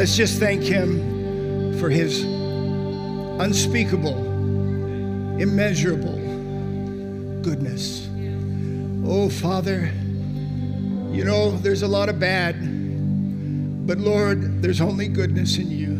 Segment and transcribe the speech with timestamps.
[0.00, 4.16] Let's just thank Him for His unspeakable,
[5.38, 6.16] immeasurable
[7.42, 8.08] goodness.
[9.04, 9.92] Oh, Father,
[11.12, 12.56] you know, there's a lot of bad,
[13.86, 15.90] but Lord, there's only goodness in you.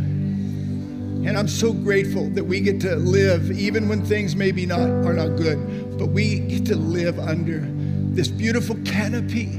[1.28, 5.12] And I'm so grateful that we get to live, even when things maybe not are
[5.12, 7.66] not good, but we get to live under
[8.14, 9.50] this beautiful canopy,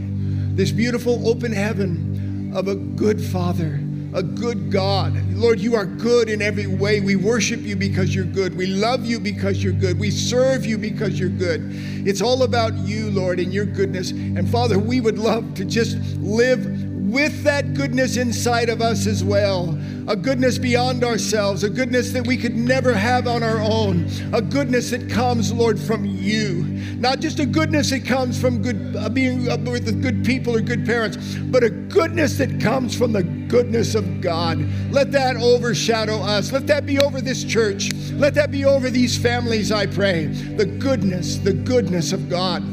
[0.55, 3.79] this beautiful open heaven of a good Father,
[4.14, 5.15] a good God.
[5.33, 7.00] Lord, you are good in every way.
[7.00, 8.56] We worship you because you're good.
[8.56, 10.00] We love you because you're good.
[10.00, 11.61] We serve you because you're good.
[12.07, 14.11] It's all about you, Lord, and your goodness.
[14.11, 16.66] And Father, we would love to just live
[17.11, 19.78] with that goodness inside of us as well
[20.11, 24.42] a goodness beyond ourselves, a goodness that we could never have on our own, a
[24.42, 26.65] goodness that comes, Lord, from you.
[26.97, 30.60] Not just a goodness that comes from good, uh, being uh, with good people or
[30.60, 34.59] good parents, but a goodness that comes from the goodness of God.
[34.92, 36.52] Let that overshadow us.
[36.52, 37.94] Let that be over this church.
[38.11, 40.25] Let that be over these families, I pray.
[40.25, 42.66] The goodness, the goodness of God.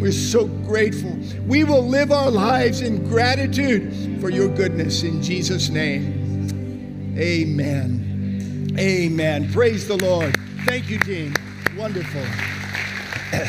[0.00, 1.14] We're so grateful.
[1.46, 6.25] We will live our lives in gratitude for your goodness in Jesus' name.
[7.18, 8.76] Amen.
[8.78, 9.50] Amen.
[9.50, 10.36] Praise the Lord.
[10.66, 11.34] Thank you, Dean.
[11.74, 12.20] Wonderful.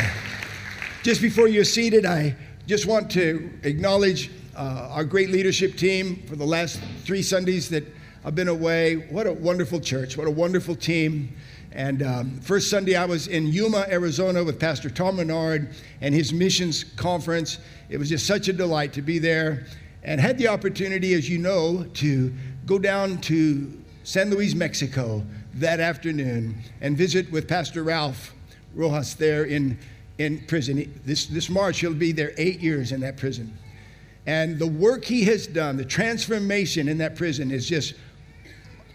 [1.04, 2.34] Just before you're seated, I
[2.66, 7.84] just want to acknowledge uh, our great leadership team for the last three Sundays that
[8.24, 9.08] I've been away.
[9.10, 10.16] What a wonderful church.
[10.16, 11.36] What a wonderful team.
[11.74, 16.32] And um, first Sunday, I was in Yuma, Arizona with Pastor Tom Menard and his
[16.32, 17.58] missions conference.
[17.90, 19.66] It was just such a delight to be there
[20.04, 22.34] and had the opportunity, as you know, to
[22.68, 23.72] go down to
[24.04, 25.24] San Luis, Mexico
[25.56, 28.34] that afternoon and visit with Pastor Ralph
[28.76, 29.80] Rojas there in,
[30.18, 30.94] in prison.
[31.06, 33.58] This, this March, he'll be there eight years in that prison.
[34.28, 37.94] And the work he has done, the transformation in that prison is just,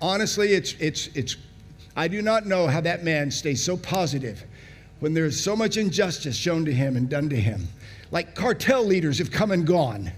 [0.03, 1.37] honestly, it's, it's, it's,
[1.97, 4.45] I do not know how that man stays so positive
[5.01, 7.67] when there's so much injustice shown to him and done to him.
[8.11, 10.13] Like cartel leaders have come and gone,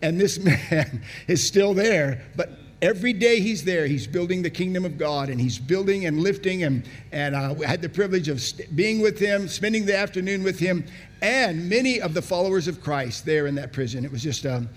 [0.00, 0.38] and this
[0.70, 5.28] man is still there, but Every day he's there, he's building the kingdom of God
[5.28, 6.62] and he's building and lifting.
[6.62, 6.82] And,
[7.12, 10.86] and I had the privilege of st- being with him, spending the afternoon with him,
[11.20, 14.04] and many of the followers of Christ there in that prison.
[14.04, 14.68] It was just, um,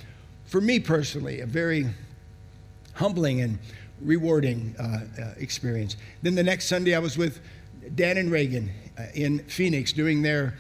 [0.46, 1.88] for me personally, a very
[2.94, 3.58] humbling and
[4.02, 5.96] rewarding uh, uh, experience.
[6.22, 7.40] Then the next Sunday, I was with
[7.96, 10.58] Dan and Reagan uh, in Phoenix doing their,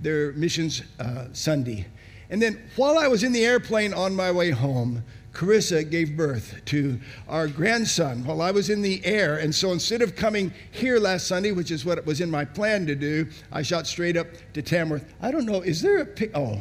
[0.00, 1.86] their missions uh, Sunday.
[2.28, 6.60] And then while I was in the airplane on my way home, Carissa gave birth
[6.66, 9.38] to our grandson while I was in the air.
[9.38, 12.44] And so instead of coming here last Sunday, which is what it was in my
[12.44, 15.14] plan to do, I shot straight up to Tamworth.
[15.22, 16.32] I don't know, is there a pic?
[16.34, 16.60] Oh.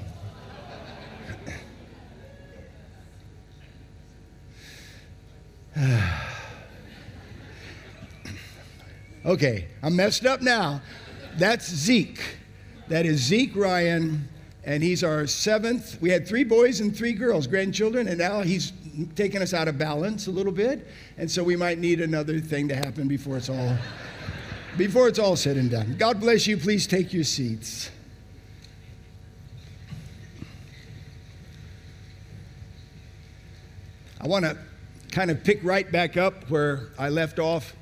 [9.25, 10.81] okay, I'm messed up now.
[11.37, 12.21] That's Zeke.
[12.87, 14.27] That is Zeke Ryan
[14.63, 15.99] and he's our seventh.
[16.01, 18.73] We had three boys and three girls, grandchildren, and now he's
[19.15, 22.67] taken us out of balance a little bit, and so we might need another thing
[22.67, 23.77] to happen before it's all
[24.77, 25.95] before it's all said and done.
[25.97, 26.57] God bless you.
[26.57, 27.91] Please take your seats.
[34.21, 34.57] I want to
[35.11, 37.75] kind of pick right back up where I left off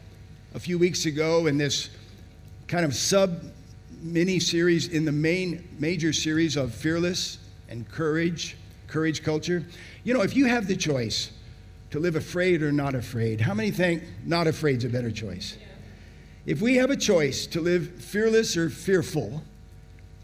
[0.56, 1.90] a few weeks ago in this
[2.68, 3.44] kind of sub
[4.02, 7.38] mini series in the main major series of fearless
[7.70, 9.64] and courage, courage culture.
[10.04, 11.32] You know, if you have the choice
[11.92, 15.58] to live afraid or not afraid, how many think not afraid is a better choice?
[16.46, 19.44] If we have a choice to live fearless or fearful,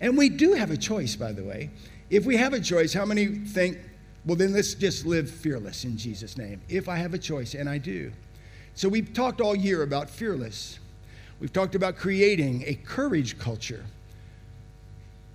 [0.02, 1.70] and we do have a choice, by the way,
[2.10, 3.78] if we have a choice, how many think,
[4.26, 6.62] well, then let's just live fearless in Jesus' name?
[6.70, 8.12] If I have a choice, and I do.
[8.76, 10.80] So we've talked all year about fearless.
[11.40, 13.84] We've talked about creating a courage culture.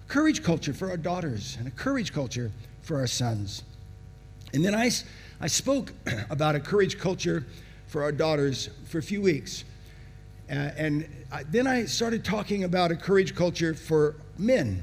[0.03, 2.51] A courage culture for our daughters and a courage culture
[2.83, 3.63] for our sons.
[4.55, 4.91] And then I,
[5.41, 5.93] I spoke
[6.31, 7.47] about a courage culture
[7.87, 9.65] for our daughters for a few weeks.
[10.51, 14.83] Uh, and I, then I started talking about a courage culture for men.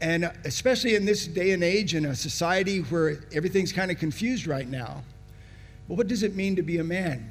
[0.00, 4.46] And especially in this day and age in a society where everything's kind of confused
[4.46, 5.04] right now.
[5.88, 7.30] Well, what does it mean to be a man?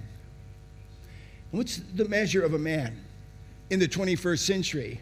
[1.51, 2.97] What's the measure of a man
[3.69, 4.99] in the 21st century?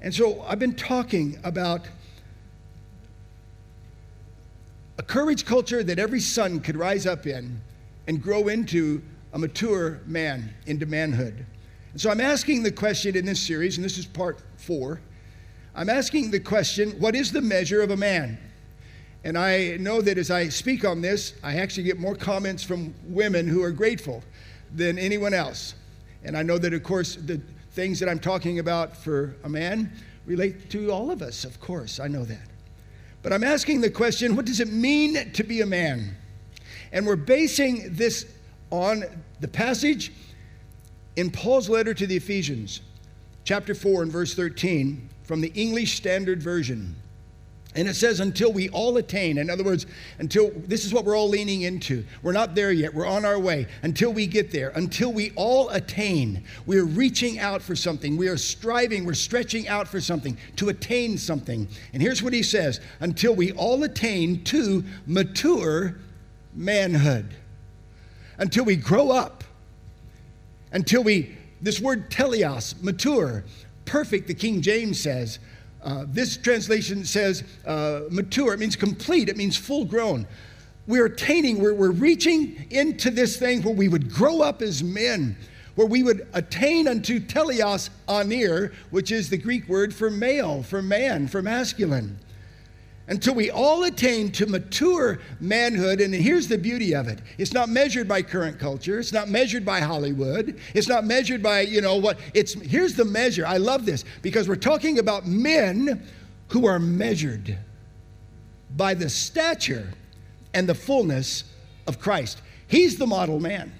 [0.00, 1.86] And so I've been talking about
[4.98, 7.60] a courage culture that every son could rise up in
[8.06, 9.02] and grow into
[9.32, 11.46] a mature man into manhood.
[11.92, 15.00] And so I'm asking the question in this series, and this is part four.
[15.74, 18.38] I'm asking the question what is the measure of a man?
[19.22, 22.94] And I know that as I speak on this, I actually get more comments from
[23.04, 24.22] women who are grateful
[24.74, 25.74] than anyone else.
[26.22, 27.40] And I know that, of course, the
[27.72, 29.92] things that I'm talking about for a man
[30.26, 32.00] relate to all of us, of course.
[32.00, 32.48] I know that.
[33.22, 36.16] But I'm asking the question what does it mean to be a man?
[36.92, 38.26] And we're basing this
[38.70, 39.04] on
[39.40, 40.12] the passage
[41.16, 42.80] in Paul's letter to the Ephesians,
[43.44, 46.96] chapter 4 and verse 13, from the English Standard Version.
[47.76, 49.38] And it says, until we all attain.
[49.38, 49.86] In other words,
[50.18, 52.04] until this is what we're all leaning into.
[52.20, 52.92] We're not there yet.
[52.92, 53.68] We're on our way.
[53.82, 58.16] Until we get there, until we all attain, we're reaching out for something.
[58.16, 61.68] We are striving, we're stretching out for something to attain something.
[61.92, 65.94] And here's what he says until we all attain to mature
[66.52, 67.34] manhood.
[68.38, 69.44] Until we grow up.
[70.72, 73.44] Until we, this word teleos, mature,
[73.84, 75.38] perfect, the King James says
[75.82, 78.52] uh, this translation says uh, mature.
[78.52, 80.26] It means complete, it means full grown.
[80.86, 85.36] We're attaining, we're, we're reaching into this thing where we would grow up as men,
[85.74, 90.82] where we would attain unto teleos anir, which is the Greek word for male, for
[90.82, 92.18] man, for masculine
[93.10, 96.00] until we all attain to mature manhood.
[96.00, 99.64] And here's the beauty of it it's not measured by current culture, it's not measured
[99.64, 103.46] by Hollywood, it's not measured by, you know, what it's here's the measure.
[103.46, 106.06] I love this because we're talking about men
[106.48, 107.58] who are measured
[108.76, 109.92] by the stature
[110.54, 111.44] and the fullness
[111.86, 112.40] of Christ.
[112.68, 113.72] He's the model man.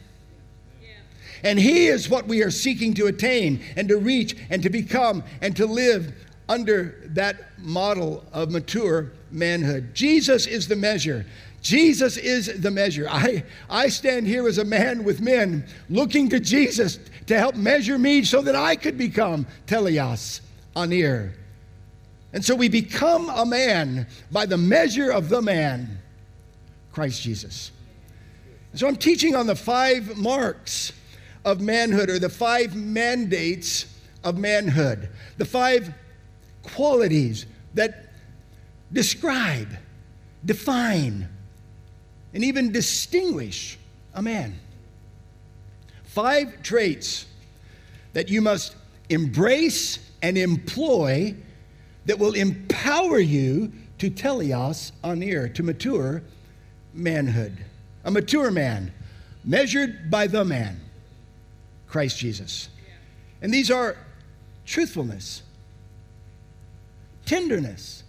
[1.42, 5.24] And he is what we are seeking to attain and to reach and to become
[5.40, 6.12] and to live
[6.50, 9.94] under that model of mature manhood.
[9.94, 11.24] Jesus is the measure.
[11.62, 13.06] Jesus is the measure.
[13.08, 16.98] I, I stand here as a man with men looking to Jesus
[17.28, 20.40] to help measure me so that I could become teleos,
[20.74, 21.34] anir.
[22.32, 26.00] And so we become a man by the measure of the man,
[26.90, 27.70] Christ Jesus.
[28.74, 30.92] So I'm teaching on the five marks
[31.44, 33.86] of manhood or the five mandates
[34.24, 35.94] of manhood, the five
[36.62, 38.06] qualities that
[38.92, 39.68] describe,
[40.44, 41.28] define,
[42.34, 43.78] and even distinguish
[44.14, 44.58] a man.
[46.04, 47.26] Five traits
[48.12, 48.74] that you must
[49.08, 51.34] embrace and employ
[52.06, 56.22] that will empower you to teleos anir, to mature
[56.92, 57.56] manhood.
[58.04, 58.92] A mature man,
[59.44, 60.80] measured by the man,
[61.86, 62.68] Christ Jesus.
[63.42, 63.96] And these are
[64.64, 65.42] truthfulness,
[67.30, 68.02] tenderness,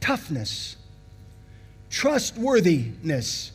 [0.00, 0.76] toughness,
[1.90, 3.52] trustworthiness,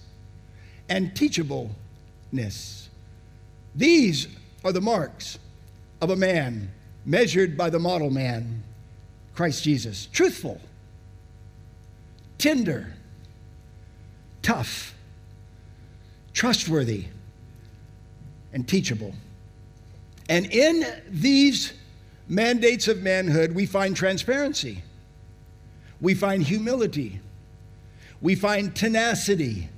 [0.87, 2.89] and teachableness.
[3.73, 4.27] These
[4.63, 5.39] are the marks
[6.01, 6.69] of a man
[7.03, 8.61] measured by the model man,
[9.33, 10.05] Christ Jesus.
[10.05, 10.61] Truthful,
[12.37, 12.93] tender,
[14.43, 14.93] tough,
[16.31, 17.05] trustworthy,
[18.53, 19.15] and teachable.
[20.29, 21.73] And in these
[22.31, 24.81] mandates of manhood, we find transparency.
[25.99, 27.19] We find humility,
[28.21, 29.69] we find tenacity,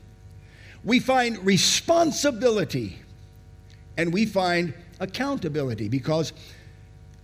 [0.84, 3.00] we find responsibility,
[3.98, 6.32] and we find accountability because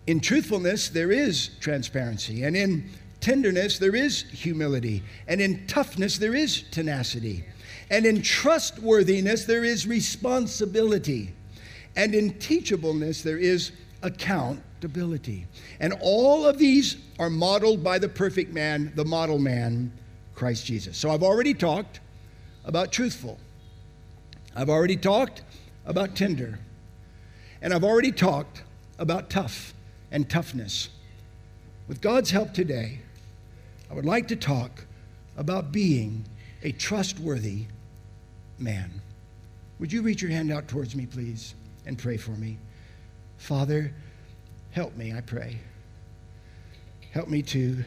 [0.07, 2.89] in truthfulness there is transparency, and in
[3.21, 7.45] tenderness there is humility, and in toughness there is tenacity,
[7.91, 11.33] and in trustworthiness there is responsibility,
[11.95, 13.71] and in teachableness there is
[15.79, 19.91] And all of these are modeled by the perfect man, the model man,
[20.35, 20.97] Christ Jesus.
[20.97, 21.99] So I've already talked
[22.65, 23.37] about truthful.
[24.55, 25.41] I've already talked
[25.85, 26.59] about tender.
[27.61, 28.63] And I've already talked
[28.97, 29.73] about tough
[30.11, 30.89] and toughness.
[31.87, 32.99] With God's help today,
[33.89, 34.85] I would like to talk
[35.37, 36.25] about being
[36.63, 37.65] a trustworthy
[38.57, 39.01] man.
[39.79, 41.55] Would you reach your hand out towards me, please,
[41.85, 42.57] and pray for me?
[43.37, 43.93] Father,
[44.71, 45.57] help me, I pray.
[47.11, 47.83] Help me to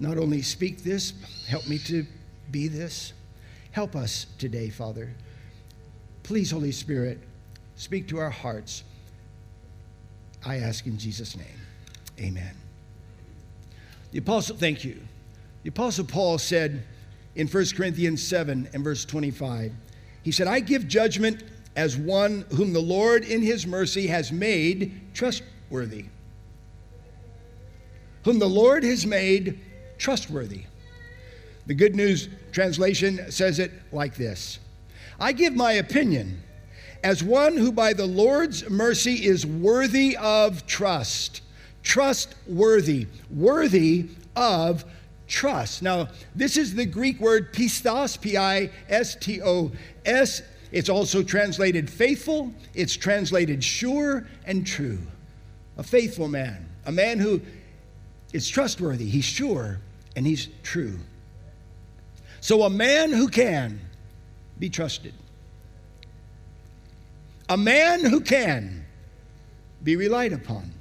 [0.00, 1.12] not only speak this,
[1.48, 2.06] help me to
[2.50, 3.12] be this.
[3.72, 5.12] Help us today, Father.
[6.22, 7.18] Please, Holy Spirit,
[7.76, 8.84] speak to our hearts.
[10.44, 11.46] I ask in Jesus' name.
[12.20, 12.54] Amen.
[14.12, 15.00] The apostle, thank you.
[15.64, 16.84] The apostle Paul said
[17.34, 19.72] in 1 Corinthians 7 and verse 25,
[20.22, 21.42] he said, I give judgment
[21.76, 26.06] as one whom the Lord in his mercy has made trustworthy
[28.24, 29.60] whom the Lord has made
[29.98, 30.64] trustworthy.
[31.66, 34.58] The Good News translation says it like this
[35.20, 36.42] I give my opinion
[37.02, 41.42] as one who by the Lord's mercy is worthy of trust,
[41.82, 44.84] trustworthy, worthy of
[45.26, 45.82] trust.
[45.82, 49.70] Now, this is the Greek word pistos, P I S T O
[50.04, 50.42] S.
[50.74, 54.98] It's also translated faithful, it's translated sure and true.
[55.78, 57.40] A faithful man, a man who
[58.32, 59.78] is trustworthy, he's sure,
[60.16, 60.98] and he's true.
[62.40, 63.78] So, a man who can
[64.58, 65.14] be trusted,
[67.48, 68.84] a man who can
[69.84, 70.72] be relied upon,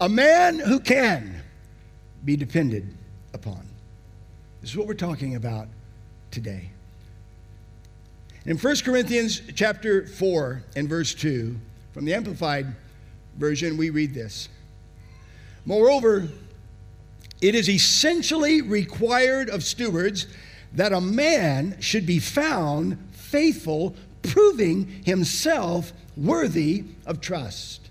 [0.00, 1.42] a man who can
[2.24, 2.96] be depended
[3.34, 3.66] upon.
[4.60, 5.66] This is what we're talking about
[6.30, 6.70] today.
[8.48, 11.54] In 1 Corinthians chapter 4 and verse 2,
[11.92, 12.74] from the Amplified
[13.36, 14.48] Version, we read this.
[15.66, 16.28] Moreover,
[17.42, 20.28] it is essentially required of stewards
[20.72, 27.90] that a man should be found faithful, proving himself worthy of trust.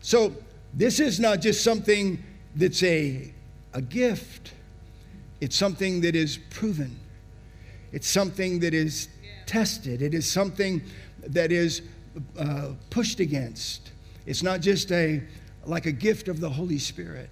[0.00, 0.32] So,
[0.72, 2.22] this is not just something
[2.54, 3.34] that's a,
[3.74, 4.52] a gift,
[5.40, 7.00] it's something that is proven,
[7.92, 9.08] it's something that is
[9.46, 10.82] tested, it is something
[11.26, 11.82] that is
[12.38, 13.92] uh, pushed against.
[14.26, 15.22] It's not just a
[15.64, 17.30] like a gift of the Holy Spirit.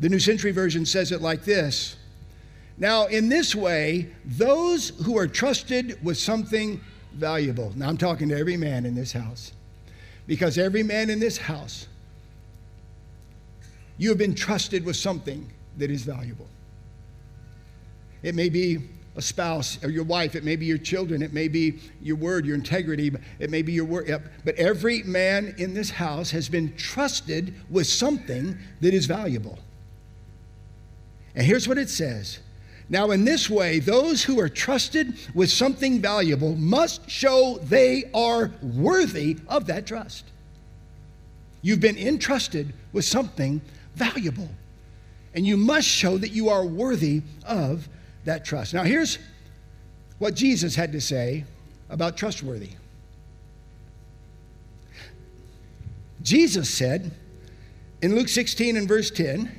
[0.00, 1.96] The New Century Version says it like this
[2.78, 6.80] Now, in this way, those who are trusted with something
[7.12, 7.72] valuable.
[7.76, 9.52] Now, I'm talking to every man in this house,
[10.26, 11.86] because every man in this house,
[13.96, 16.48] you have been trusted with something that is valuable.
[18.24, 18.78] It may be
[19.16, 22.46] a spouse or your wife, it may be your children, it may be your word,
[22.46, 24.22] your integrity, it may be your word.
[24.44, 29.58] But every man in this house has been trusted with something that is valuable.
[31.36, 32.40] And here's what it says
[32.88, 38.52] Now, in this way, those who are trusted with something valuable must show they are
[38.62, 40.24] worthy of that trust.
[41.60, 43.60] You've been entrusted with something
[43.94, 44.48] valuable,
[45.34, 47.86] and you must show that you are worthy of
[48.24, 48.74] that trust.
[48.74, 49.18] Now, here's
[50.18, 51.44] what Jesus had to say
[51.90, 52.70] about trustworthy.
[56.22, 57.12] Jesus said
[58.00, 59.50] in Luke 16 and verse 10,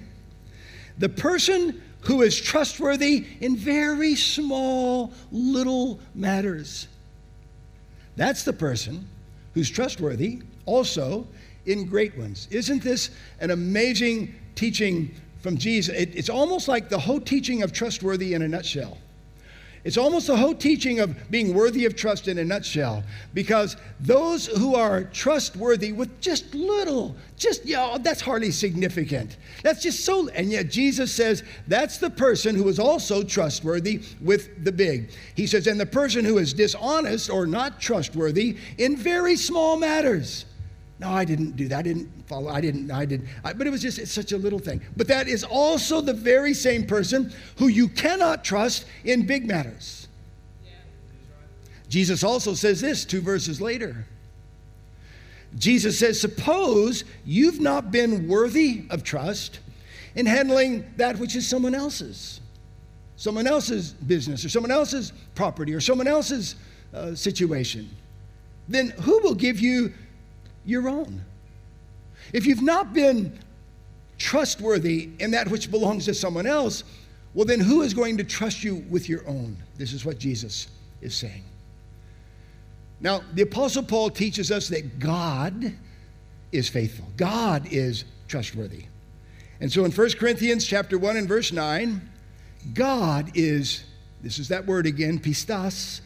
[0.98, 6.88] the person who is trustworthy in very small little matters.
[8.16, 9.08] That's the person
[9.54, 11.28] who's trustworthy also
[11.66, 12.48] in great ones.
[12.52, 15.14] Isn't this an amazing teaching
[15.46, 15.96] from Jesus.
[15.96, 18.98] It, it's almost like the whole teaching of trustworthy in a nutshell.
[19.84, 23.04] It's almost the whole teaching of being worthy of trust in a nutshell.
[23.36, 29.38] Because those who are trustworthy with just little, just, you oh, know, that's hardly significant.
[29.62, 34.64] That's just so, and yet Jesus says that's the person who is also trustworthy with
[34.64, 35.12] the big.
[35.36, 40.46] He says, and the person who is dishonest or not trustworthy in very small matters.
[41.00, 41.80] No, I didn't do that.
[41.80, 42.50] I didn't follow.
[42.50, 42.90] I didn't.
[42.90, 43.28] I didn't.
[43.44, 44.82] I, but it was just it's such a little thing.
[44.96, 50.08] But that is also the very same person who you cannot trust in big matters.
[51.90, 54.06] Jesus also says this two verses later.
[55.58, 59.60] Jesus says, Suppose you've not been worthy of trust
[60.16, 62.42] in handling that which is someone else's,
[63.16, 66.56] someone else's business, or someone else's property, or someone else's
[66.94, 67.90] uh, situation.
[68.68, 69.94] Then who will give you
[70.66, 71.24] your own.
[72.34, 73.38] If you've not been
[74.18, 76.84] trustworthy in that which belongs to someone else,
[77.34, 79.58] well, then who is going to trust you with your own?
[79.78, 80.68] This is what Jesus
[81.02, 81.44] is saying.
[83.02, 85.74] Now, the Apostle Paul teaches us that God
[86.52, 88.86] is faithful, God is trustworthy.
[89.60, 92.10] And so in 1 Corinthians chapter 1 and verse 9,
[92.74, 93.84] God is,
[94.22, 96.02] this is that word again, pistos,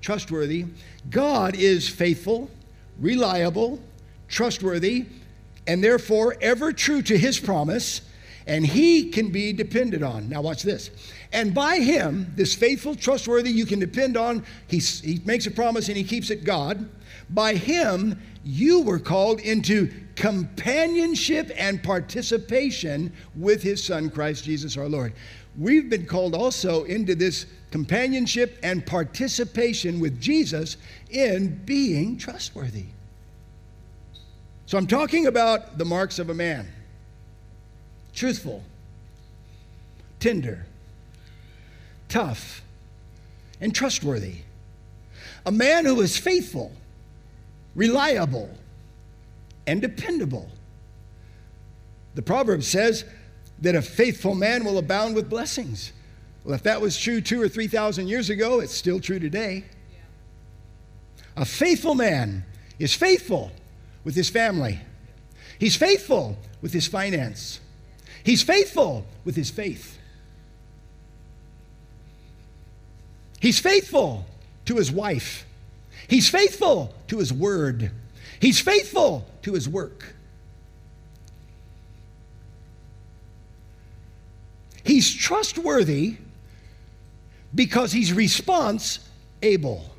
[0.00, 0.66] trustworthy.
[1.10, 2.50] God is faithful,
[2.98, 3.80] reliable,
[4.28, 5.06] trustworthy,
[5.66, 8.02] and therefore ever true to his promise,
[8.46, 10.28] and he can be depended on.
[10.28, 10.90] Now, watch this.
[11.32, 15.88] And by him, this faithful, trustworthy, you can depend on, he, he makes a promise
[15.88, 16.88] and he keeps it God.
[17.30, 24.88] By him, you were called into companionship and participation with his son, Christ Jesus our
[24.88, 25.14] Lord.
[25.58, 30.76] We've been called also into this companionship and participation with Jesus
[31.10, 32.86] in being trustworthy.
[34.66, 36.68] So I'm talking about the marks of a man
[38.14, 38.62] truthful,
[40.20, 40.66] tender,
[42.08, 42.62] tough,
[43.60, 44.36] and trustworthy.
[45.46, 46.72] A man who is faithful,
[47.74, 48.48] reliable,
[49.66, 50.48] and dependable.
[52.14, 53.04] The proverb says
[53.60, 55.92] that a faithful man will abound with blessings.
[56.44, 59.64] Well, if that was true two or three thousand years ago, it's still true today.
[59.90, 61.42] Yeah.
[61.42, 62.44] A faithful man
[62.78, 63.50] is faithful
[64.04, 64.80] with his family.
[65.58, 67.60] He's faithful with his finance.
[68.22, 69.98] He's faithful with his faith.
[73.40, 74.26] He's faithful
[74.66, 75.46] to his wife.
[76.08, 77.90] He's faithful to his word.
[78.40, 80.14] He's faithful to his work.
[84.84, 86.16] He's trustworthy
[87.54, 88.98] because he's response
[89.42, 89.93] able.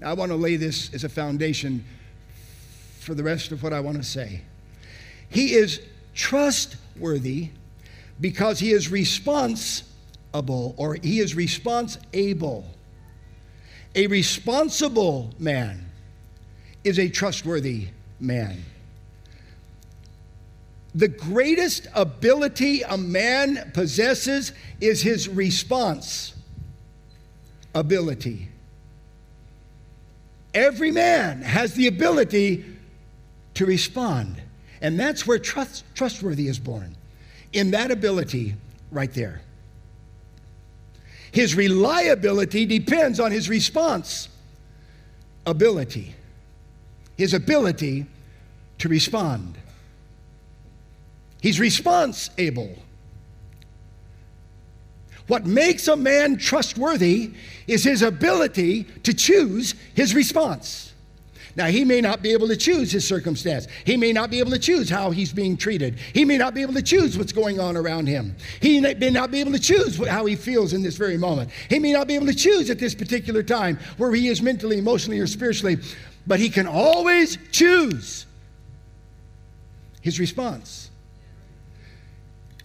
[0.00, 1.84] Now, I want to lay this as a foundation
[3.00, 4.42] for the rest of what I want to say.
[5.28, 5.80] He is
[6.14, 7.50] trustworthy
[8.20, 12.64] because he is responsible or he is response able.
[13.94, 15.86] A responsible man
[16.82, 17.88] is a trustworthy
[18.18, 18.64] man.
[20.94, 26.34] The greatest ability a man possesses is his response
[27.74, 28.48] ability.
[30.54, 32.64] Every man has the ability
[33.54, 34.40] to respond.
[34.80, 36.96] And that's where trust, trustworthy is born,
[37.52, 38.54] in that ability
[38.90, 39.42] right there.
[41.32, 44.28] His reliability depends on his response
[45.46, 46.14] ability,
[47.16, 48.06] his ability
[48.78, 49.56] to respond.
[51.40, 52.76] He's response able.
[55.30, 57.30] What makes a man trustworthy
[57.68, 60.92] is his ability to choose his response.
[61.54, 63.68] Now, he may not be able to choose his circumstance.
[63.84, 66.00] He may not be able to choose how he's being treated.
[66.12, 68.34] He may not be able to choose what's going on around him.
[68.60, 71.52] He may not be able to choose how he feels in this very moment.
[71.68, 74.78] He may not be able to choose at this particular time where he is mentally,
[74.78, 75.78] emotionally, or spiritually,
[76.26, 78.26] but he can always choose
[80.00, 80.90] his response.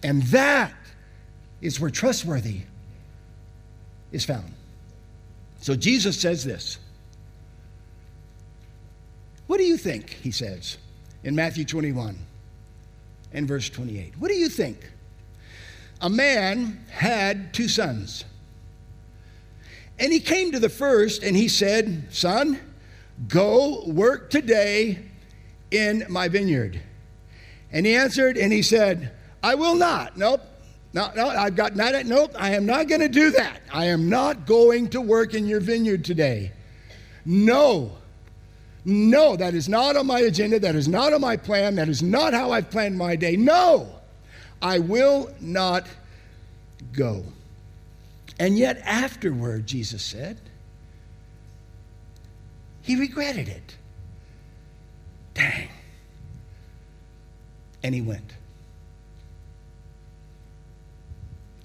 [0.02, 0.72] And that
[1.60, 2.62] is where trustworthy
[4.12, 4.52] is found.
[5.60, 6.78] So Jesus says this.
[9.46, 10.10] What do you think?
[10.10, 10.78] He says
[11.24, 12.18] in Matthew 21
[13.32, 14.14] and verse 28.
[14.18, 14.90] What do you think?
[16.00, 18.24] A man had two sons.
[19.98, 22.60] And he came to the first and he said, Son,
[23.28, 24.98] go work today
[25.70, 26.80] in my vineyard.
[27.72, 30.16] And he answered and he said, I will not.
[30.16, 30.42] Nope.
[30.92, 33.60] No, no, I've got not, nope, I am not going to do that.
[33.72, 36.52] I am not going to work in your vineyard today.
[37.24, 37.92] No.
[38.84, 40.60] No, that is not on my agenda.
[40.60, 41.74] That is not on my plan.
[41.74, 43.36] That is not how I've planned my day.
[43.36, 43.88] No,
[44.62, 45.86] I will not
[46.92, 47.24] go.
[48.38, 50.38] And yet, afterward, Jesus said,
[52.82, 53.76] he regretted it.
[55.34, 55.68] Dang.
[57.82, 58.34] And he went.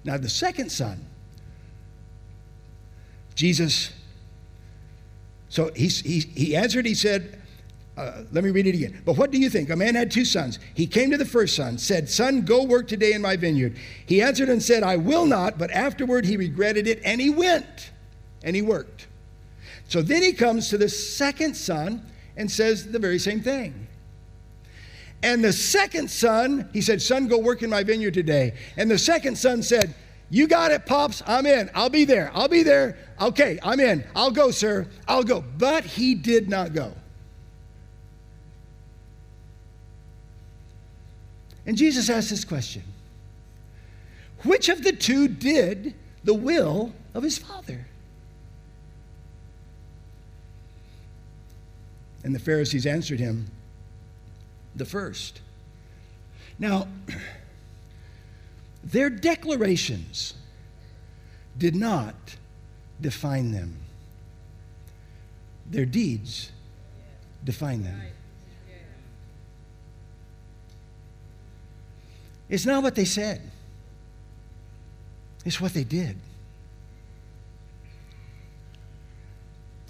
[0.04, 1.06] Now, the second son,
[3.36, 3.92] Jesus,
[5.50, 7.42] so he, he, he answered, he said,
[7.98, 9.02] uh, let me read it again.
[9.06, 9.70] But what do you think?
[9.70, 10.60] A man had two sons.
[10.74, 13.78] He came to the first son, said, Son, go work today in my vineyard.
[14.06, 15.58] He answered and said, I will not.
[15.58, 17.92] But afterward he regretted it and he went
[18.44, 19.08] and he worked.
[19.88, 23.88] So then he comes to the second son and says the very same thing.
[25.24, 28.54] And the second son, he said, Son, go work in my vineyard today.
[28.78, 29.94] And the second son said,
[30.30, 31.22] You got it, Pops.
[31.28, 31.70] I'm in.
[31.76, 32.32] I'll be there.
[32.34, 32.98] I'll be there.
[33.22, 34.04] Okay, I'm in.
[34.16, 34.88] I'll go, sir.
[35.08, 35.44] I'll go.
[35.58, 36.94] But he did not go.
[41.66, 42.84] And Jesus asked this question
[44.44, 47.86] Which of the two did the will of his father?
[52.24, 53.48] And the Pharisees answered him,
[54.76, 55.42] the first.
[56.60, 56.88] Now,
[58.84, 60.34] their declarations
[61.58, 62.16] did not
[63.00, 63.78] define them,
[65.70, 66.52] their deeds
[67.44, 68.02] define them.
[72.50, 73.42] It's not what they said,
[75.46, 76.18] it's what they did.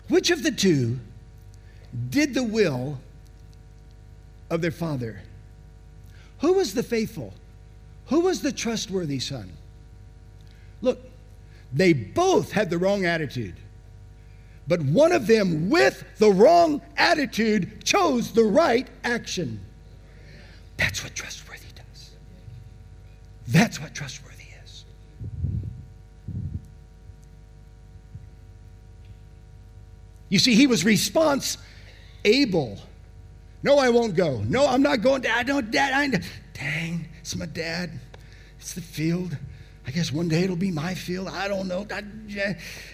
[0.07, 0.99] Which of the two
[2.09, 2.99] did the will
[4.51, 5.21] of their father.
[6.41, 7.33] Who was the faithful?
[8.07, 9.53] Who was the trustworthy son?
[10.81, 10.99] Look,
[11.73, 13.55] they both had the wrong attitude.
[14.67, 19.59] But one of them, with the wrong attitude, chose the right action.
[20.77, 22.11] That's what trustworthy does.
[23.47, 24.85] That's what trustworthy is.
[30.29, 31.57] You see, he was response
[32.25, 32.79] able.
[33.63, 34.41] No, I won't go.
[34.47, 35.21] No, I'm not going.
[35.21, 36.19] Dad, no, Dad, I.
[36.53, 37.91] Dang, it's my dad.
[38.59, 39.37] It's the field.
[39.85, 41.27] I guess one day it'll be my field.
[41.27, 41.87] I don't know.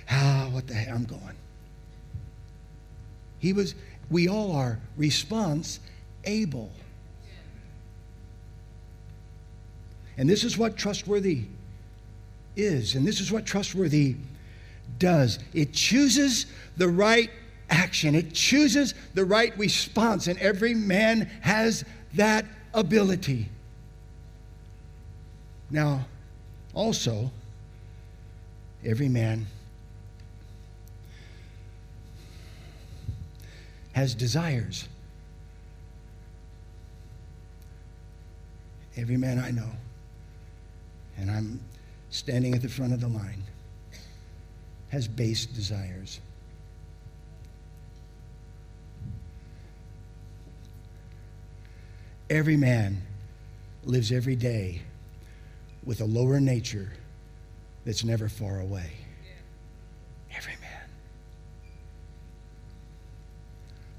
[0.10, 0.94] ah, what the heck?
[0.94, 1.22] I'm going.
[3.40, 3.76] He was,
[4.10, 5.80] we all are response
[6.24, 6.72] able.
[10.18, 11.44] And this is what trustworthy
[12.56, 14.16] is, and this is what trustworthy
[14.98, 17.30] does it chooses the right
[17.70, 20.28] action, it chooses the right response.
[20.28, 23.50] And every man has that ability.
[25.70, 26.06] Now,
[26.74, 27.32] also,
[28.86, 29.48] every man
[33.94, 34.88] has desires.
[38.96, 39.70] Every man I know,
[41.18, 41.60] and I'm
[42.10, 43.44] standing at the front of the line,
[44.90, 46.20] has base desires.
[52.30, 53.02] Every man
[53.84, 54.82] lives every day
[55.86, 56.92] with a lower nature
[57.86, 58.92] that's never far away.
[60.36, 60.90] Every man.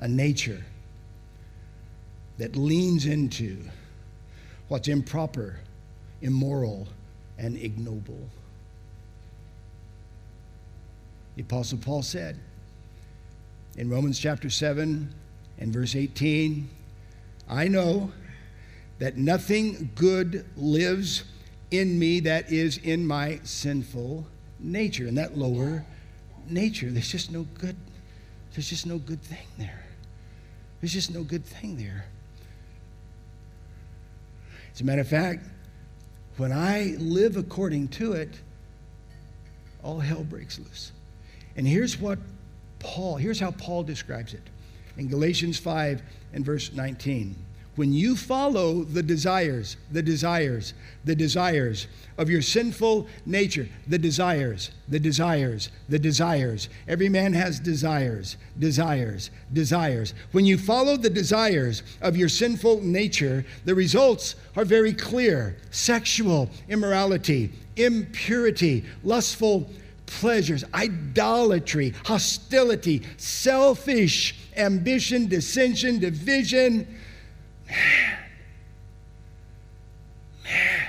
[0.00, 0.62] A nature
[2.36, 3.56] that leans into
[4.68, 5.56] what's improper,
[6.20, 6.86] immoral,
[7.38, 8.28] and ignoble.
[11.36, 12.38] The Apostle Paul said
[13.76, 15.14] in Romans chapter 7
[15.58, 16.68] and verse 18,
[17.48, 18.12] I know
[18.98, 21.24] that nothing good lives
[21.70, 24.26] in me that is in my sinful
[24.58, 25.84] nature, in that lower
[26.48, 26.90] nature.
[26.90, 27.76] There's just no good,
[28.52, 29.84] there's just no good thing there.
[30.80, 32.06] There's just no good thing there.
[34.74, 35.44] As a matter of fact,
[36.36, 38.40] when I live according to it,
[39.82, 40.92] all hell breaks loose.
[41.56, 42.18] And here's what
[42.78, 44.42] Paul, here's how Paul describes it
[44.98, 46.02] in Galatians 5
[46.34, 47.34] and verse 19
[47.78, 51.86] when you follow the desires, the desires, the desires
[52.18, 56.68] of your sinful nature, the desires, the desires, the desires.
[56.88, 60.12] Every man has desires, desires, desires.
[60.32, 66.50] When you follow the desires of your sinful nature, the results are very clear sexual
[66.68, 69.70] immorality, impurity, lustful
[70.06, 76.86] pleasures, idolatry, hostility, selfish ambition, dissension, division
[77.68, 78.18] Man.
[80.44, 80.86] Man.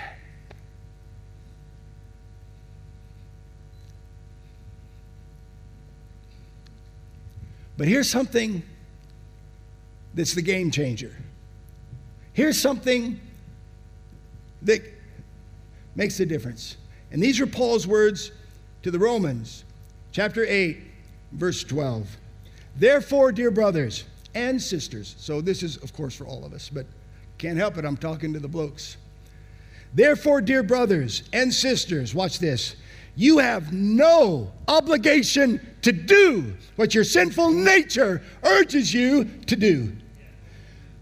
[7.78, 8.64] But here's something
[10.14, 11.16] that's the game changer.
[12.34, 13.20] Here's something
[14.64, 14.82] that
[15.96, 16.78] makes a difference.
[17.12, 18.32] And these are Paul's words
[18.84, 19.64] to the Romans,
[20.12, 20.78] chapter 8,
[21.32, 22.18] verse 12.
[22.80, 25.16] Therefore, dear brothers, and sisters.
[25.18, 26.86] So this is, of course, for all of us, but
[27.38, 27.86] can't help it.
[27.86, 28.98] I'm talking to the blokes.
[29.94, 32.76] Therefore, dear brothers and sisters, watch this.
[33.16, 39.92] You have no obligation to do what your sinful nature urges you to do.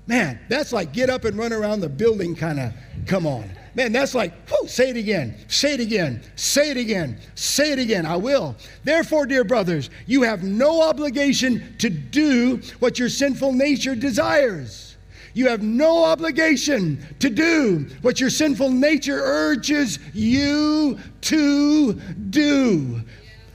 [0.08, 2.74] Man, that's like get up and run around the building kind of
[3.06, 3.50] come on.
[3.78, 4.34] Man, that's like,
[4.66, 8.08] say it again, say it again, say it again, say it again.
[8.08, 8.56] I will.
[8.84, 14.98] Therefore, dear brothers, you have no obligation to do what your sinful nature desires.
[15.36, 23.04] You have no obligation to do what your sinful nature urges you to do.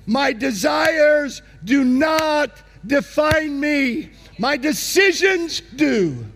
[0.07, 6.27] My desires do not define me, my decisions do.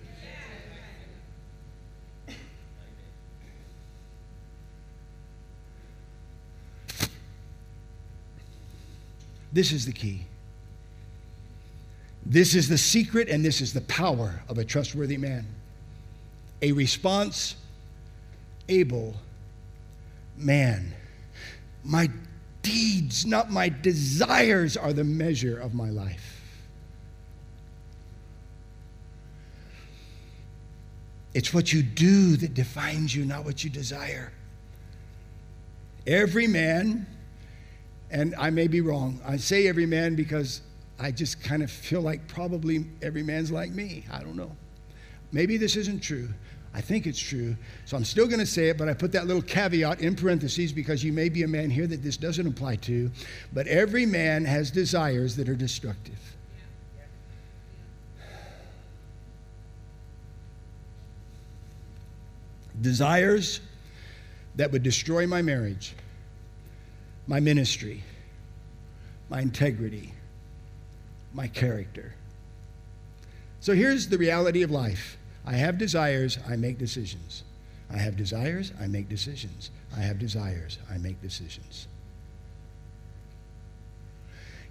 [9.57, 10.21] This is the key.
[12.27, 15.47] This is the secret and this is the power of a trustworthy man.
[16.61, 17.57] A response
[18.69, 19.16] able
[20.37, 20.92] man.
[21.85, 22.11] My
[22.61, 26.38] deeds, not my desires, are the measure of my life.
[31.33, 34.35] It's what you do that defines you, not what you desire.
[36.07, 37.07] Every man
[38.11, 39.21] and I may be wrong.
[39.27, 40.62] I say every man because
[40.99, 44.05] I just kind of feel like probably every man's like me.
[44.11, 44.51] I don't know.
[45.33, 46.29] Maybe this isn't true.
[46.73, 47.57] I think it's true.
[47.87, 50.73] So I'm still going to say it, but I put that little caveat in parentheses
[50.73, 53.11] because you may be a man here that this doesn't apply to.
[53.53, 56.19] But every man has desires that are destructive.
[62.83, 63.61] Desires
[64.57, 65.95] that would destroy my marriage
[67.27, 68.03] my ministry,
[69.29, 70.12] my integrity,
[71.33, 72.15] my character.
[73.61, 77.45] So here's the reality of life I have desires, I make decisions.
[77.93, 79.71] I have desires, I make decisions.
[79.97, 81.87] I have desires, I make decisions.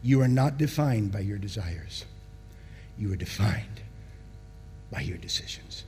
[0.04, 2.06] You are not defined by your desires,
[2.98, 3.82] you are defined
[4.91, 5.85] by your decisions.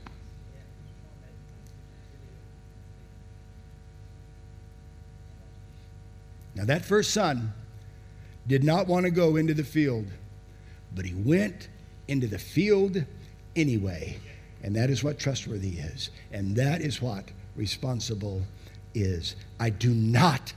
[6.58, 7.52] Now, that first son
[8.48, 10.06] did not want to go into the field,
[10.92, 11.68] but he went
[12.08, 13.04] into the field
[13.54, 14.18] anyway.
[14.64, 16.10] And that is what trustworthy is.
[16.32, 18.42] And that is what responsible
[18.92, 19.36] is.
[19.60, 20.52] I do not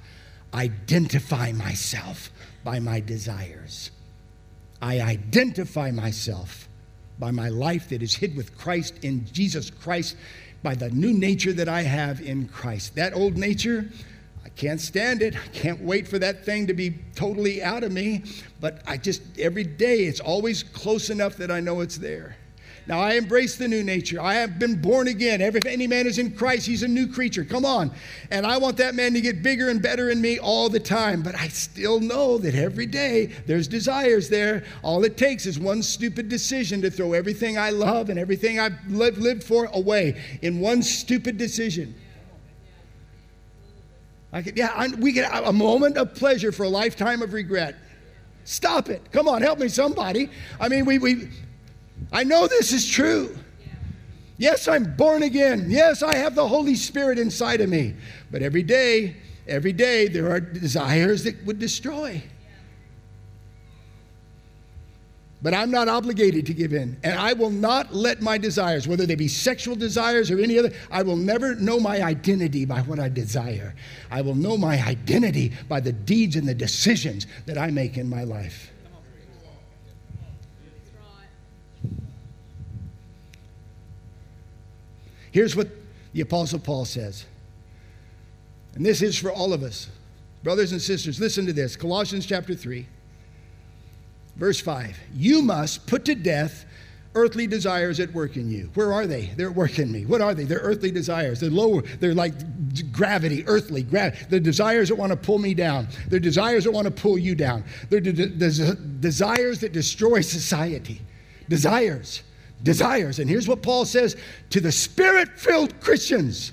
[0.55, 2.31] identify myself
[2.63, 3.91] by my desires.
[4.81, 6.67] I identify myself
[7.19, 10.17] by my life that is hid with Christ in Jesus Christ,
[10.63, 12.95] by the new nature that I have in Christ.
[12.95, 13.87] That old nature,
[14.43, 15.35] I can't stand it.
[15.35, 18.23] I can't wait for that thing to be totally out of me.
[18.59, 22.35] But I just, every day, it's always close enough that I know it's there.
[22.87, 24.19] Now I embrace the new nature.
[24.19, 25.39] I have been born again.
[25.41, 27.45] Every any man is in Christ, he's a new creature.
[27.45, 27.91] Come on.
[28.31, 31.21] And I want that man to get bigger and better in me all the time.
[31.21, 34.63] But I still know that every day there's desires there.
[34.81, 38.79] All it takes is one stupid decision to throw everything I love and everything I've
[38.87, 41.95] lived for away in one stupid decision.
[44.33, 47.75] I could, yeah, I, we get a moment of pleasure for a lifetime of regret.
[48.45, 49.11] Stop it.
[49.11, 50.29] Come on, help me, somebody.
[50.59, 51.29] I mean, we, we
[52.11, 53.37] I know this is true.
[54.37, 55.65] Yes, I'm born again.
[55.69, 57.93] Yes, I have the Holy Spirit inside of me.
[58.31, 59.15] But every day,
[59.47, 62.23] every day, there are desires that would destroy.
[65.43, 66.97] But I'm not obligated to give in.
[67.03, 70.71] And I will not let my desires, whether they be sexual desires or any other,
[70.91, 73.73] I will never know my identity by what I desire.
[74.11, 78.07] I will know my identity by the deeds and the decisions that I make in
[78.07, 78.71] my life.
[85.31, 85.69] Here's what
[86.13, 87.25] the Apostle Paul says.
[88.75, 89.89] And this is for all of us.
[90.43, 92.85] Brothers and sisters, listen to this Colossians chapter 3,
[94.41, 94.97] verse 5.
[95.13, 96.65] You must put to death
[97.13, 98.71] earthly desires at work in you.
[98.73, 99.27] Where are they?
[99.37, 100.07] They're at work in me.
[100.07, 100.45] What are they?
[100.45, 101.39] They're earthly desires.
[101.39, 102.33] They're lower, they're like
[102.91, 103.83] gravity, earthly.
[103.83, 105.87] Gra- the desires that want to pull me down.
[106.07, 107.63] They're desires that want to pull you down.
[107.91, 111.01] They're de- de- desires that destroy society.
[111.47, 112.23] Desires
[112.63, 113.19] desires.
[113.19, 114.15] And here's what Paul says
[114.51, 116.51] to the spirit filled Christians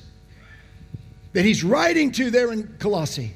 [1.32, 3.32] that he's writing to there in Colossae.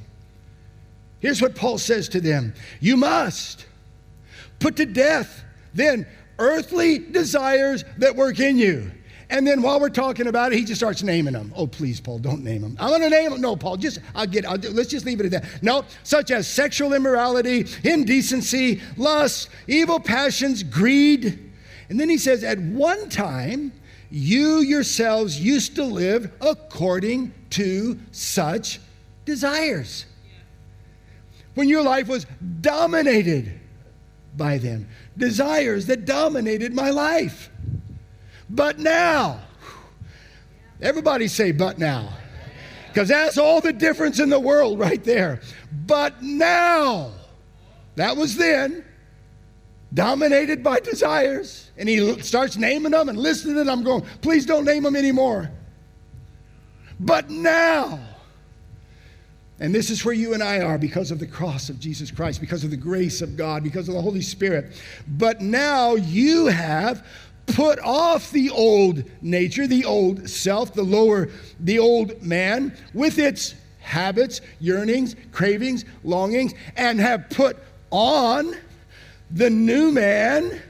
[1.21, 3.67] Here's what Paul says to them You must
[4.63, 5.45] put to death
[5.75, 6.07] then
[6.39, 8.91] earthly desires that work in you.
[9.31, 11.53] And then while we're talking about it, he just starts naming them.
[11.57, 12.77] Oh, please, Paul, don't name them.
[12.79, 13.41] I'm going to name them.
[13.41, 15.63] No, Paul, just, I'll get, I'll let's just leave it at that.
[15.63, 21.53] No, such as sexual immorality, indecency, lust, evil passions, greed
[21.93, 23.71] and then he says, At one time,
[24.11, 28.81] you yourselves used to live according to such
[29.27, 30.07] desires.
[31.53, 32.25] When your life was
[32.63, 33.61] dominated
[34.37, 37.51] by them, desires that dominated my life.
[38.49, 39.41] But now,
[40.81, 42.09] everybody say, but now.
[42.89, 45.41] Because that's all the difference in the world right there.
[45.87, 47.13] But now,
[47.97, 48.85] that was then
[49.95, 51.71] dominated by desires.
[51.79, 53.79] And he starts naming them and listening to them.
[53.79, 55.51] I'm going, please don't name them anymore.
[57.01, 57.99] But now,
[59.63, 62.41] and this is where you and I are because of the cross of Jesus Christ,
[62.41, 64.73] because of the grace of God, because of the Holy Spirit.
[65.07, 67.07] But now you have
[67.47, 71.29] put off the old nature, the old self, the lower,
[71.61, 77.57] the old man, with its habits, yearnings, cravings, longings, and have put
[77.93, 78.57] on
[79.31, 80.61] the new man,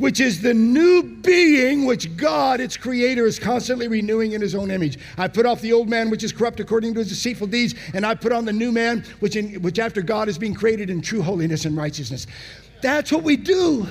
[0.00, 4.70] which is the new being which God, its creator, is constantly renewing in his own
[4.70, 4.98] image.
[5.18, 8.06] I put off the old man, which is corrupt according to his deceitful deeds, and
[8.06, 11.02] I put on the new man, which, in, which after God is being created in
[11.02, 12.26] true holiness and righteousness.
[12.80, 13.86] That's what we do.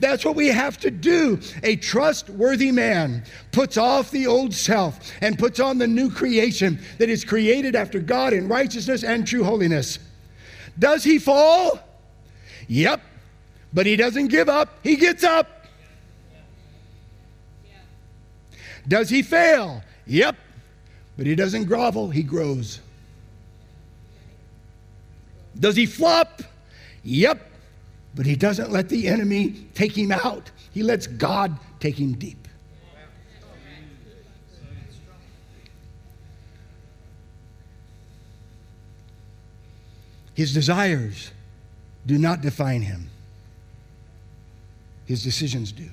[0.00, 1.38] That's what we have to do.
[1.62, 3.22] A trustworthy man
[3.52, 8.00] puts off the old self and puts on the new creation that is created after
[8.00, 9.98] God in righteousness and true holiness.
[10.78, 11.78] Does he fall?
[12.68, 13.02] Yep.
[13.76, 15.66] But he doesn't give up, he gets up.
[18.88, 19.82] Does he fail?
[20.06, 20.34] Yep.
[21.18, 22.80] But he doesn't grovel, he grows.
[25.60, 26.40] Does he flop?
[27.04, 27.50] Yep.
[28.14, 32.48] But he doesn't let the enemy take him out, he lets God take him deep.
[40.32, 41.30] His desires
[42.06, 43.10] do not define him
[45.06, 45.88] his decisions do.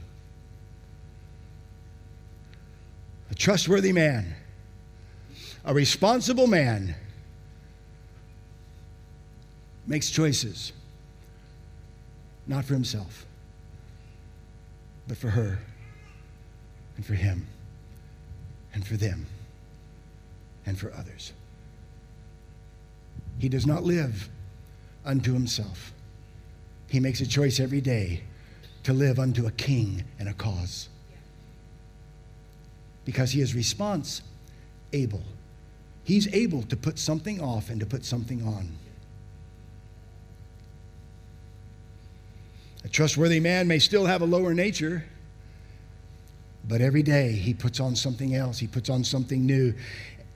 [3.32, 4.36] A trustworthy man,
[5.64, 6.96] a responsible man,
[9.88, 10.74] makes choices,
[12.48, 13.26] not for himself,
[15.08, 15.60] but for her,
[16.96, 17.48] and for him,
[18.74, 19.26] and for them,
[20.66, 21.34] and for others.
[23.40, 24.30] He does not live
[25.06, 25.92] unto himself.
[26.88, 28.24] He makes a choice every day
[28.84, 30.90] to live unto a king and a cause.
[33.06, 34.22] Because he is response
[34.92, 35.24] able.
[36.04, 38.70] He's able to put something off and to put something on.
[42.84, 45.06] A trustworthy man may still have a lower nature,
[46.68, 48.60] but every day he puts on something else.
[48.60, 49.74] He puts on something new.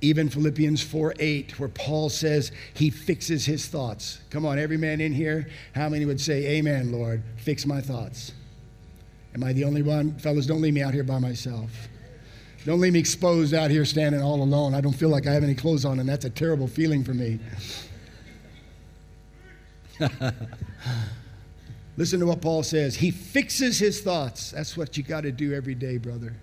[0.01, 4.19] Even Philippians 4 8, where Paul says he fixes his thoughts.
[4.29, 8.31] Come on, every man in here, how many would say, Amen, Lord, fix my thoughts?
[9.33, 10.17] Am I the only one?
[10.19, 11.71] Fellas, don't leave me out here by myself.
[12.65, 14.75] Don't leave me exposed out here standing all alone.
[14.75, 17.13] I don't feel like I have any clothes on, and that's a terrible feeling for
[17.13, 17.39] me.
[21.97, 22.95] Listen to what Paul says.
[22.95, 24.51] He fixes his thoughts.
[24.51, 26.35] That's what you got to do every day, brother.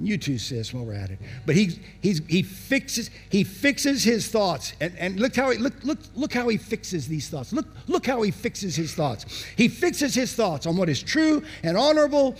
[0.00, 1.18] You too, sis, while we're at it.
[1.46, 4.72] But he, he's, he, fixes, he fixes his thoughts.
[4.80, 7.52] And, and look, how he, look, look, look how he fixes these thoughts.
[7.52, 9.44] Look, look how he fixes his thoughts.
[9.56, 12.36] He fixes his thoughts on what is true and honorable,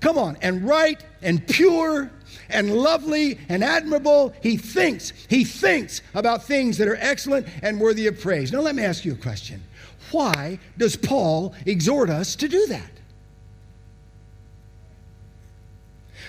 [0.00, 2.10] come on, and right and pure
[2.48, 4.34] and lovely and admirable.
[4.42, 8.52] He thinks, he thinks about things that are excellent and worthy of praise.
[8.52, 9.62] Now, let me ask you a question.
[10.10, 12.90] Why does Paul exhort us to do that?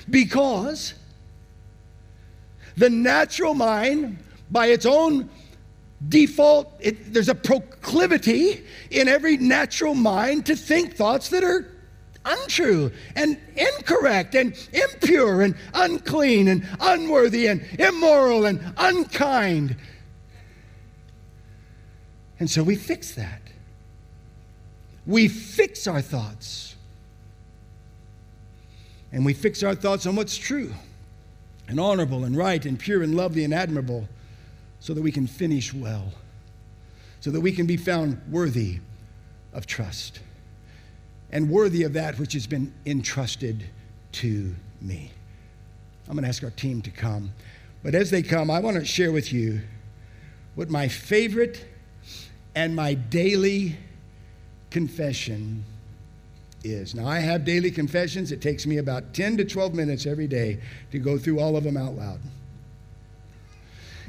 [0.10, 0.94] Because
[2.78, 4.18] the natural mind,
[4.52, 5.30] by its own
[6.10, 11.72] default, it, there's a proclivity in every natural mind to think thoughts that are
[12.26, 19.76] untrue and incorrect and impure and unclean and unworthy and immoral and unkind.
[22.40, 23.42] And so we fix that.
[25.06, 26.75] We fix our thoughts.
[29.16, 30.74] And we fix our thoughts on what's true
[31.70, 34.10] and honorable and right and pure and lovely and admirable
[34.82, 36.12] so that we can finish well,
[37.22, 38.80] so that we can be found worthy
[39.54, 40.20] of trust
[41.32, 43.64] and worthy of that which has been entrusted
[44.12, 45.12] to me.
[46.10, 47.32] I'm going to ask our team to come.
[47.84, 49.62] But as they come, I want to share with you
[50.56, 51.66] what my favorite
[52.54, 53.78] and my daily
[54.72, 55.64] confession
[56.66, 56.96] is.
[56.96, 58.32] Now, I have daily confessions.
[58.32, 60.60] It takes me about 10 to 12 minutes every day
[60.92, 62.20] to go through all of them out loud.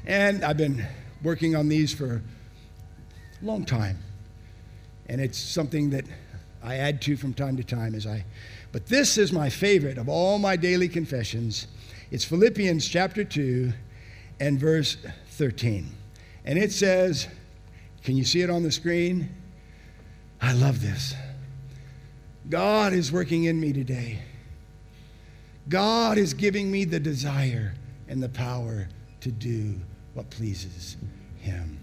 [0.06, 0.86] And I've been
[1.22, 2.22] working on these for
[3.42, 3.98] a long time.
[5.08, 6.04] And it's something that
[6.62, 8.24] I add to from time to time as I
[8.76, 11.66] but this is my favorite of all my daily confessions.
[12.10, 13.72] It's Philippians chapter 2
[14.38, 14.98] and verse
[15.30, 15.88] 13.
[16.44, 17.26] And it says,
[18.04, 19.30] can you see it on the screen?
[20.42, 21.14] I love this.
[22.48, 24.18] God is working in me today.
[25.68, 27.74] God is giving me the desire
[28.08, 28.88] and the power
[29.20, 29.74] to do
[30.14, 30.96] what pleases
[31.40, 31.78] Him.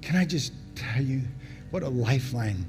[0.00, 1.22] Can I just tell you
[1.70, 2.64] what a lifeline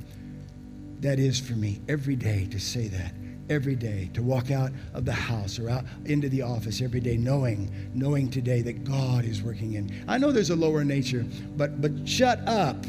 [0.99, 3.13] that is for me every day to say that?
[3.49, 7.17] Every day to walk out of the house or out into the office every day,
[7.17, 10.05] knowing, knowing today that God is working in.
[10.07, 11.25] I know there's a lower nature,
[11.57, 12.85] but but shut up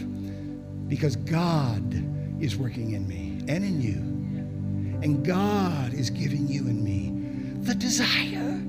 [0.88, 1.82] because God
[2.42, 3.98] is working in me and in you.
[5.02, 7.12] And God is giving you and me
[7.62, 8.60] the desire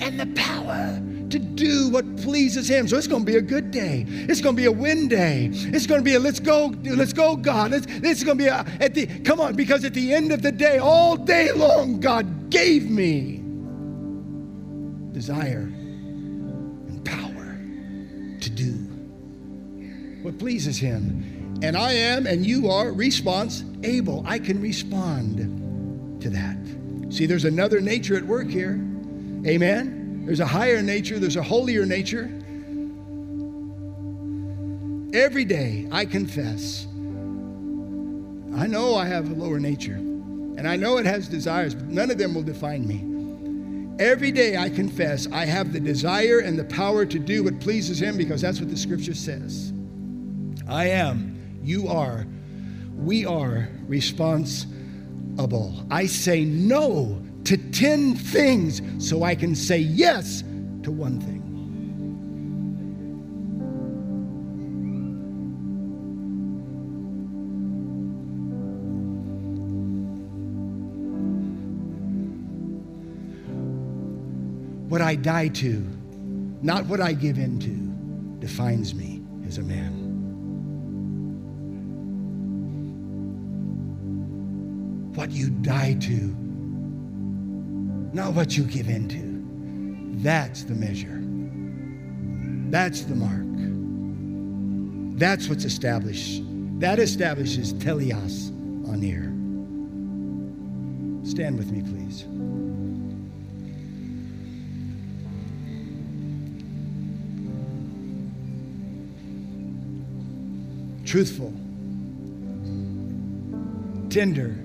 [0.00, 2.86] and the power to do what pleases him.
[2.86, 4.04] So it's going to be a good day.
[4.06, 5.50] It's going to be a win day.
[5.52, 7.72] It's going to be a let's go, let's go, God.
[7.72, 10.42] It's, it's going to be a, at the, come on, because at the end of
[10.42, 13.40] the day, all day long, God gave me
[15.12, 15.72] desire
[16.88, 17.58] and power
[18.40, 18.72] to do
[20.22, 21.33] what pleases him.
[21.64, 24.22] And I am, and you are, response able.
[24.26, 26.58] I can respond to that.
[27.10, 28.72] See, there's another nature at work here.
[29.46, 30.26] Amen.
[30.26, 32.24] There's a higher nature, there's a holier nature.
[35.18, 36.86] Every day I confess.
[38.56, 42.10] I know I have a lower nature, and I know it has desires, but none
[42.10, 44.04] of them will define me.
[44.04, 48.02] Every day I confess I have the desire and the power to do what pleases
[48.02, 49.72] Him because that's what the scripture says.
[50.68, 51.33] I am
[51.64, 52.26] you are,
[52.96, 55.84] we are responsible.
[55.90, 60.42] I say no to 10 things so I can say yes
[60.82, 61.40] to one thing.
[74.88, 75.84] What I die to,
[76.62, 77.70] not what I give into,
[78.38, 80.03] defines me as a man.
[85.24, 86.36] What you die to,
[88.12, 89.42] not what you give into.
[90.22, 91.18] That's the measure.
[92.70, 95.18] That's the mark.
[95.18, 96.42] That's what's established.
[96.78, 98.50] That establishes teleos
[98.86, 99.32] on here.
[101.26, 102.26] Stand with me, please.
[111.06, 111.54] Truthful,
[114.10, 114.63] tender,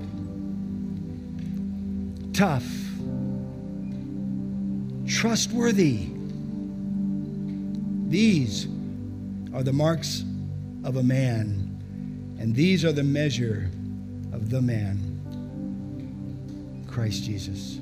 [2.40, 2.66] tough,
[5.06, 6.08] trustworthy.
[8.08, 8.66] These
[9.54, 10.24] are the marks
[10.86, 13.70] of a man, and these are the measure
[14.32, 15.18] of the man,
[16.88, 17.82] Christ Jesus.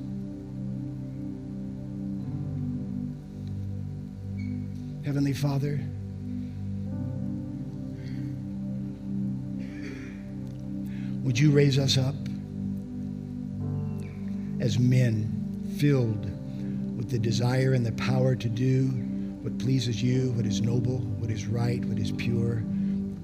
[5.04, 5.78] Heavenly Father,
[11.22, 12.27] would you raise us up
[14.68, 16.26] as men filled
[16.94, 18.88] with the desire and the power to do
[19.40, 22.56] what pleases you, what is noble, what is right, what is pure,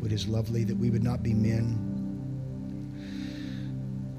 [0.01, 1.78] what is lovely, that we would not be men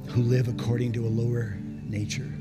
[0.10, 2.32] who live according to a lower nature,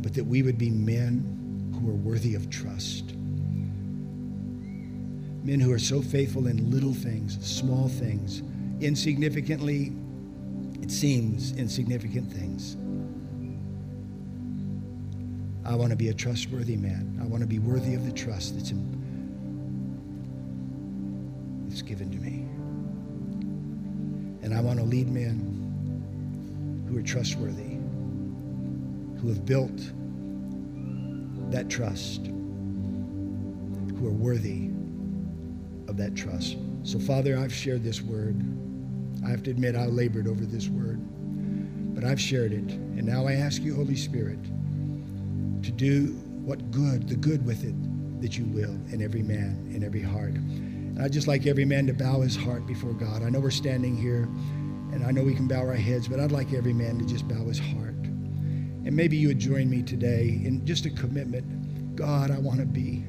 [0.00, 3.16] but that we would be men who are worthy of trust.
[5.42, 8.44] Men who are so faithful in little things, small things,
[8.80, 9.92] insignificantly,
[10.80, 12.76] it seems, insignificant things.
[15.64, 17.18] I want to be a trustworthy man.
[17.22, 18.78] I want to be worthy of the trust that's, in,
[21.68, 22.46] that's given to me.
[24.44, 27.78] And I want to lead men who are trustworthy,
[29.20, 29.90] who have built
[31.50, 34.68] that trust, who are worthy
[35.88, 36.58] of that trust.
[36.82, 38.36] So, Father, I've shared this word.
[39.24, 41.00] I have to admit, I labored over this word,
[41.94, 42.70] but I've shared it.
[42.72, 44.38] And now I ask you, Holy Spirit,
[45.64, 46.12] to do
[46.44, 47.74] what good, the good with it
[48.20, 50.34] that you will in every man, in every heart.
[50.34, 53.22] And I'd just like every man to bow his heart before God.
[53.22, 54.28] I know we're standing here
[54.92, 57.26] and I know we can bow our heads, but I'd like every man to just
[57.26, 57.94] bow his heart.
[57.94, 61.96] And maybe you would join me today in just a commitment.
[61.96, 63.04] God, I want to be.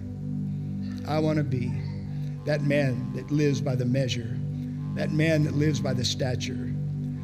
[1.07, 1.71] I want to be
[2.45, 4.37] that man that lives by the measure,
[4.95, 6.73] that man that lives by the stature,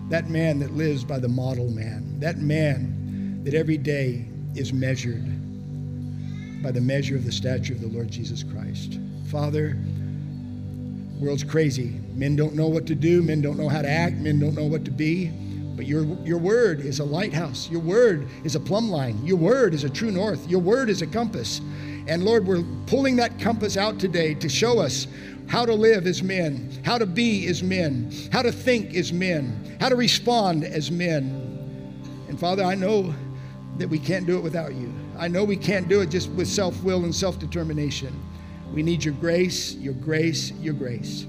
[0.09, 5.25] that man that lives by the model man, that man that every day is measured
[6.61, 8.99] by the measure of the stature of the Lord Jesus Christ.
[9.29, 9.77] Father,
[11.19, 11.99] world's crazy.
[12.13, 14.65] Men don't know what to do, men don't know how to act, men don't know
[14.65, 15.31] what to be.
[15.75, 17.69] But your, your word is a lighthouse.
[17.69, 19.25] Your word is a plumb line.
[19.25, 20.47] Your word is a true north.
[20.47, 21.61] Your word is a compass.
[22.07, 25.07] And Lord, we're pulling that compass out today to show us
[25.47, 29.77] how to live as men, how to be as men, how to think as men,
[29.79, 31.47] how to respond as men.
[32.27, 33.13] And Father, I know
[33.81, 34.93] that we can't do it without you.
[35.17, 38.17] I know we can't do it just with self will and self determination.
[38.73, 41.23] We need your grace, your grace, your grace.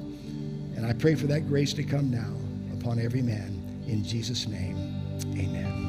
[0.76, 2.34] And I pray for that grace to come now
[2.78, 3.58] upon every man.
[3.86, 4.76] In Jesus' name,
[5.36, 5.81] amen.